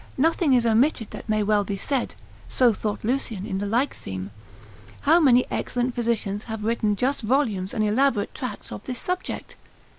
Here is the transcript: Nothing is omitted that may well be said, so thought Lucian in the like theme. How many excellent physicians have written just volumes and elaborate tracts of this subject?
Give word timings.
Nothing 0.17 0.53
is 0.53 0.65
omitted 0.65 1.11
that 1.11 1.29
may 1.29 1.43
well 1.43 1.63
be 1.63 1.75
said, 1.75 2.15
so 2.49 2.73
thought 2.73 3.03
Lucian 3.03 3.45
in 3.45 3.59
the 3.59 3.67
like 3.67 3.93
theme. 3.93 4.31
How 5.01 5.19
many 5.19 5.45
excellent 5.51 5.93
physicians 5.93 6.45
have 6.45 6.63
written 6.63 6.95
just 6.95 7.21
volumes 7.21 7.71
and 7.71 7.83
elaborate 7.83 8.33
tracts 8.33 8.71
of 8.71 8.81
this 8.81 8.97
subject? 8.97 9.55